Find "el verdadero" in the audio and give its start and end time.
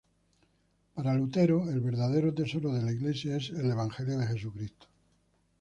1.69-2.33